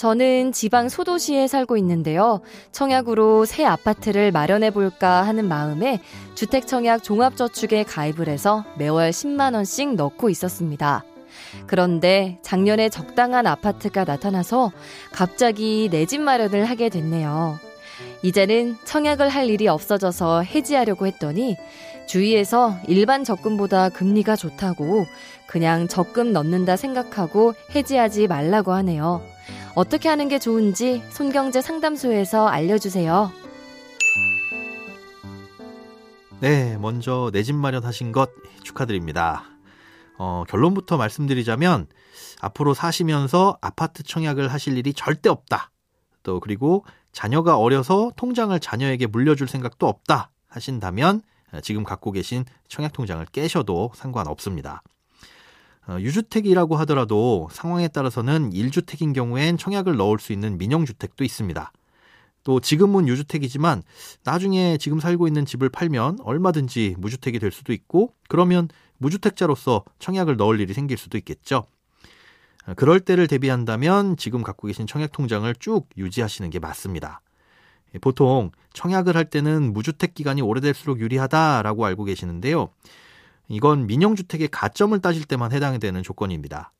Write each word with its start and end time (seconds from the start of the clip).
저는 0.00 0.52
지방 0.52 0.88
소도시에 0.88 1.46
살고 1.46 1.76
있는데요. 1.76 2.40
청약으로 2.72 3.44
새 3.44 3.66
아파트를 3.66 4.32
마련해 4.32 4.70
볼까 4.70 5.20
하는 5.26 5.46
마음에 5.46 6.00
주택청약 6.34 7.02
종합저축에 7.02 7.82
가입을 7.82 8.30
해서 8.30 8.64
매월 8.78 9.10
10만원씩 9.10 9.96
넣고 9.96 10.30
있었습니다. 10.30 11.04
그런데 11.66 12.38
작년에 12.40 12.88
적당한 12.88 13.46
아파트가 13.46 14.04
나타나서 14.04 14.72
갑자기 15.12 15.90
내 15.92 16.06
집 16.06 16.22
마련을 16.22 16.64
하게 16.64 16.88
됐네요. 16.88 17.58
이제는 18.22 18.78
청약을 18.84 19.28
할 19.28 19.50
일이 19.50 19.68
없어져서 19.68 20.44
해지하려고 20.44 21.06
했더니 21.08 21.58
주위에서 22.06 22.74
일반 22.88 23.22
적금보다 23.22 23.90
금리가 23.90 24.36
좋다고 24.36 25.04
그냥 25.46 25.88
적금 25.88 26.32
넣는다 26.32 26.76
생각하고 26.76 27.52
해지하지 27.74 28.28
말라고 28.28 28.72
하네요. 28.72 29.20
어떻게 29.74 30.08
하는 30.08 30.28
게 30.28 30.38
좋은지 30.38 31.02
손경제 31.10 31.60
상담소에서 31.62 32.48
알려주세요. 32.48 33.30
네, 36.40 36.76
먼저 36.78 37.30
내 37.32 37.42
집 37.42 37.54
마련하신 37.54 38.12
것 38.12 38.30
축하드립니다. 38.62 39.44
어, 40.18 40.44
결론부터 40.48 40.96
말씀드리자면 40.96 41.86
앞으로 42.40 42.74
사시면서 42.74 43.58
아파트 43.60 44.02
청약을 44.02 44.48
하실 44.52 44.76
일이 44.78 44.92
절대 44.94 45.28
없다. 45.28 45.70
또 46.22 46.40
그리고 46.40 46.84
자녀가 47.12 47.56
어려서 47.58 48.10
통장을 48.16 48.58
자녀에게 48.58 49.06
물려줄 49.06 49.48
생각도 49.48 49.86
없다 49.88 50.30
하신다면 50.48 51.22
지금 51.62 51.82
갖고 51.84 52.12
계신 52.12 52.44
청약 52.68 52.92
통장을 52.92 53.24
깨셔도 53.26 53.90
상관없습니다. 53.94 54.82
어, 55.90 55.98
유주택이라고 55.98 56.76
하더라도 56.76 57.48
상황에 57.50 57.88
따라서는 57.88 58.50
1주택인 58.50 59.12
경우엔 59.12 59.58
청약을 59.58 59.96
넣을 59.96 60.20
수 60.20 60.32
있는 60.32 60.56
민영주택도 60.56 61.24
있습니다. 61.24 61.72
또 62.44 62.60
지금은 62.60 63.08
유주택이지만 63.08 63.82
나중에 64.22 64.78
지금 64.78 65.00
살고 65.00 65.26
있는 65.26 65.44
집을 65.44 65.68
팔면 65.68 66.18
얼마든지 66.22 66.94
무주택이 66.96 67.40
될 67.40 67.50
수도 67.50 67.72
있고 67.72 68.14
그러면 68.28 68.68
무주택자로서 68.98 69.84
청약을 69.98 70.36
넣을 70.36 70.60
일이 70.60 70.74
생길 70.74 70.96
수도 70.96 71.18
있겠죠. 71.18 71.64
어, 72.68 72.74
그럴 72.76 73.00
때를 73.00 73.26
대비한다면 73.26 74.16
지금 74.16 74.44
갖고 74.44 74.68
계신 74.68 74.86
청약 74.86 75.10
통장을 75.10 75.52
쭉 75.56 75.88
유지하시는 75.96 76.50
게 76.50 76.60
맞습니다. 76.60 77.20
예, 77.96 77.98
보통 77.98 78.52
청약을 78.74 79.16
할 79.16 79.24
때는 79.24 79.72
무주택 79.72 80.14
기간이 80.14 80.40
오래될수록 80.40 81.00
유리하다라고 81.00 81.84
알고 81.84 82.04
계시는데요. 82.04 82.68
이건 83.50 83.88
민영주택의 83.88 84.48
가점을 84.48 84.98
따질 85.00 85.24
때만 85.24 85.50
해당이 85.50 85.80
되는 85.80 86.04
조건입니다. 86.04 86.72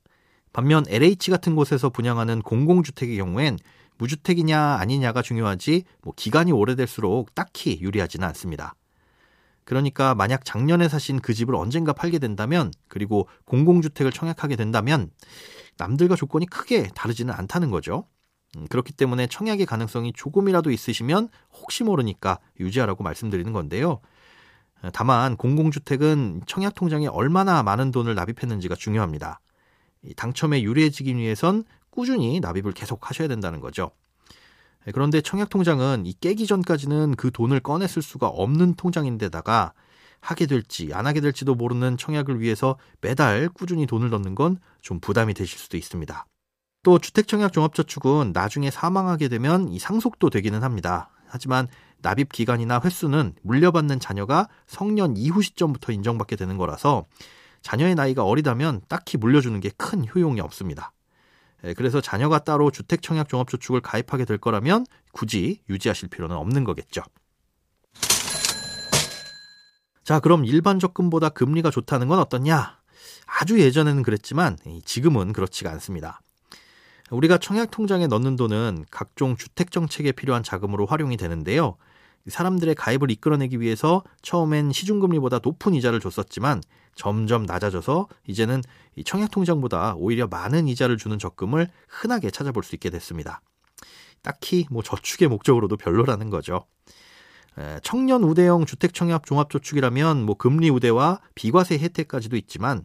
반면 0.52 0.84
LH 0.88 1.32
같은 1.32 1.56
곳에서 1.56 1.90
분양하는 1.90 2.42
공공주택의 2.42 3.16
경우엔 3.16 3.58
무주택이냐 3.98 4.77
아니냐가 4.77 5.20
중요하지 5.20 5.83
뭐 6.02 6.14
기간이 6.17 6.52
오래될수록 6.52 7.34
딱히 7.34 7.80
유리하지는 7.80 8.27
않습니다. 8.28 8.77
그러니까 9.64 10.14
만약 10.14 10.45
작년에 10.45 10.89
사신 10.89 11.20
그 11.20 11.34
집을 11.34 11.56
언젠가 11.56 11.92
팔게 11.92 12.20
된다면 12.20 12.70
그리고 12.86 13.28
공공주택을 13.46 14.12
청약하게 14.12 14.55
된다면 14.55 15.11
남들과 15.77 16.14
조건이 16.14 16.46
크게 16.46 16.89
다르지는 16.95 17.34
않다는 17.34 17.70
거죠. 17.70 18.05
음, 18.56 18.66
그렇기 18.68 18.92
때문에 18.92 19.27
청약의 19.27 19.66
가능성이 19.66 20.12
조금이라도 20.12 20.70
있으시면 20.70 21.30
혹시 21.52 21.83
모르니까 21.83 22.39
유지하라고 22.61 23.02
말씀드리는 23.02 23.52
건데요. 23.52 24.00
다만 24.92 25.36
공공주택은 25.36 26.42
청약통장에 26.46 27.07
얼마나 27.08 27.63
많은 27.63 27.91
돈을 27.91 28.14
납입했는지가 28.14 28.74
중요합니다. 28.77 29.41
당첨에 30.17 30.63
유리해지기 30.63 31.17
위해선 31.17 31.64
꾸준히 31.91 32.41
납입을 32.41 32.73
계속 32.73 33.08
하셔야 33.08 33.29
된다는 33.29 33.61
거죠. 33.61 33.90
그런데 34.95 35.20
청약통장은 35.20 36.07
이 36.07 36.14
깨기 36.14 36.46
전까지는 36.46 37.17
그 37.17 37.30
돈을 37.30 37.61
쓸 37.89 38.01
수가 38.02 38.29
없는 38.29 38.74
통장인데다가 38.74 39.73
하게 40.20 40.46
될지 40.46 40.90
안 40.92 41.07
하게 41.07 41.20
될지도 41.20 41.55
모르는 41.55 41.96
청약을 41.96 42.40
위해서 42.40 42.79
매달 43.01 43.48
꾸준히 43.48 43.86
돈을 43.86 44.11
넣는 44.11 44.35
건 44.35 44.58
좀 44.80 45.01
부담이 45.01 45.35
되실 45.35 45.58
수도 45.58 45.77
있습니다. 45.77 46.27
또 46.83 46.98
주택청약 46.98 47.52
종합저축은 47.52 48.33
나중에 48.33 48.70
사망하게 48.70 49.29
되면 49.29 49.69
이 49.69 49.79
상속도 49.79 50.30
되기는 50.30 50.63
합니다. 50.63 51.11
하지만 51.30 51.68
납입 52.02 52.33
기간이나 52.33 52.80
횟수는 52.85 53.35
물려받는 53.42 54.01
자녀가 54.01 54.48
성년 54.67 55.17
이후 55.17 55.42
시점부터 55.42 55.92
인정받게 55.92 56.36
되는 56.36 56.57
거라서 56.57 57.07
자녀의 57.63 57.95
나이가 57.95 58.24
어리다면 58.24 58.80
딱히 58.89 59.17
물려주는 59.18 59.58
게 59.61 59.70
큰 59.77 60.07
효용이 60.07 60.40
없습니다. 60.40 60.92
예, 61.64 61.74
그래서 61.74 62.01
자녀가 62.01 62.39
따로 62.39 62.70
주택청약 62.70 63.29
종합저축을 63.29 63.80
가입하게 63.80 64.24
될 64.24 64.39
거라면 64.39 64.86
굳이 65.13 65.61
유지하실 65.69 66.08
필요는 66.08 66.36
없는 66.36 66.64
거겠죠. 66.64 67.02
자, 70.05 70.19
그럼 70.20 70.45
일반 70.45 70.79
적금보다 70.79 71.29
금리가 71.29 71.70
좋다는 71.70 72.08
건 72.08 72.19
어떻냐? 72.19 72.80
아주 73.27 73.61
예전에는 73.61 74.02
그랬지만 74.02 74.57
지금은 74.85 75.33
그렇지가 75.33 75.70
않습니다. 75.73 76.20
우리가 77.10 77.38
청약 77.38 77.70
통장에 77.70 78.06
넣는 78.06 78.36
돈은 78.36 78.86
각종 78.90 79.36
주택 79.36 79.70
정책에 79.70 80.12
필요한 80.12 80.42
자금으로 80.42 80.86
활용이 80.86 81.16
되는데요. 81.16 81.76
사람들의 82.28 82.74
가입을 82.74 83.10
이끌어내기 83.10 83.60
위해서 83.60 84.04
처음엔 84.22 84.72
시중금리보다 84.72 85.40
높은 85.42 85.74
이자를 85.74 86.00
줬었지만 86.00 86.60
점점 86.94 87.44
낮아져서 87.44 88.08
이제는 88.26 88.62
청약 89.04 89.30
통장보다 89.30 89.94
오히려 89.96 90.26
많은 90.26 90.68
이자를 90.68 90.98
주는 90.98 91.18
적금을 91.18 91.68
흔하게 91.88 92.30
찾아볼 92.30 92.62
수 92.62 92.74
있게 92.76 92.90
됐습니다. 92.90 93.40
딱히 94.22 94.66
뭐 94.70 94.82
저축의 94.82 95.28
목적으로도 95.28 95.77
별로라는 95.78 96.30
거죠. 96.30 96.66
청년 97.82 98.22
우대형 98.22 98.66
주택 98.66 98.94
청약 98.94 99.27
종합저축이라면 99.27 100.24
뭐 100.24 100.36
금리 100.36 100.70
우대와 100.70 101.20
비과세 101.34 101.78
혜택까지도 101.78 102.36
있지만 102.36 102.84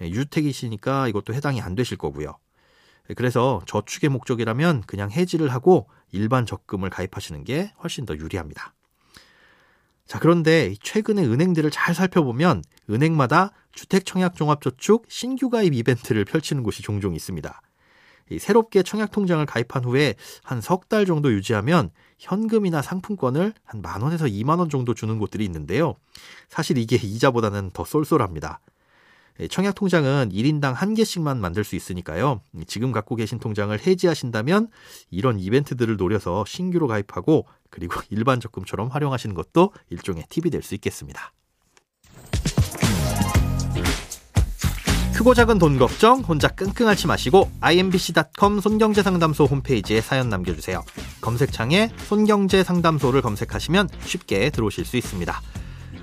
유주택이시니까 0.00 1.08
이것도 1.08 1.34
해당이 1.34 1.60
안 1.60 1.74
되실 1.74 1.98
거고요. 1.98 2.36
그래서 3.16 3.60
저축의 3.66 4.10
목적이라면 4.10 4.82
그냥 4.86 5.10
해지를 5.10 5.48
하고 5.48 5.88
일반 6.12 6.46
적금을 6.46 6.90
가입하시는 6.90 7.44
게 7.44 7.72
훨씬 7.82 8.06
더 8.06 8.16
유리합니다. 8.16 8.74
자, 10.06 10.18
그런데 10.18 10.74
최근에 10.82 11.24
은행들을 11.24 11.70
잘 11.70 11.94
살펴보면 11.94 12.62
은행마다 12.90 13.52
주택청약종합저축 13.72 15.06
신규 15.08 15.50
가입 15.50 15.72
이벤트를 15.74 16.24
펼치는 16.24 16.62
곳이 16.64 16.82
종종 16.82 17.14
있습니다. 17.14 17.60
새롭게 18.38 18.82
청약통장을 18.84 19.44
가입한 19.46 19.84
후에 19.84 20.14
한 20.44 20.60
석 20.60 20.88
달 20.88 21.04
정도 21.06 21.32
유지하면 21.32 21.90
현금이나 22.18 22.82
상품권을 22.82 23.54
한 23.64 23.82
만 23.82 24.02
원에서 24.02 24.26
2만 24.26 24.58
원 24.58 24.68
정도 24.68 24.94
주는 24.94 25.18
곳들이 25.18 25.44
있는데요. 25.44 25.94
사실 26.48 26.78
이게 26.78 26.96
이자보다는 26.96 27.70
더 27.72 27.84
쏠쏠합니다. 27.84 28.60
예, 29.40 29.48
청약 29.48 29.74
통장은 29.74 30.30
1인당 30.32 30.74
한 30.74 30.94
개씩만 30.94 31.40
만들 31.40 31.64
수 31.64 31.74
있으니까요. 31.74 32.42
지금 32.66 32.92
갖고 32.92 33.16
계신 33.16 33.38
통장을 33.38 33.76
해지하신다면 33.86 34.68
이런 35.10 35.40
이벤트들을 35.40 35.96
노려서 35.96 36.44
신규로 36.46 36.86
가입하고 36.86 37.46
그리고 37.70 38.00
일반 38.10 38.38
적금처럼 38.40 38.88
활용하시는 38.88 39.34
것도 39.34 39.72
일종의 39.90 40.24
팁이 40.28 40.50
될 40.50 40.60
수 40.60 40.74
있겠습니다. 40.74 41.32
크고 45.14 45.34
작은 45.34 45.58
돈 45.58 45.78
걱정 45.78 46.20
혼자 46.20 46.48
끙끙 46.48 46.86
앓지 46.88 47.06
마시고 47.06 47.50
imbc.com 47.60 48.60
손경제 48.60 49.02
상담소 49.02 49.44
홈페이지에 49.44 50.02
사연 50.02 50.28
남겨주세요. 50.28 50.82
검색창에 51.22 51.90
손경제 52.06 52.62
상담소를 52.62 53.22
검색하시면 53.22 53.88
쉽게 54.04 54.50
들어오실 54.50 54.84
수 54.84 54.96
있습니다. 54.98 55.40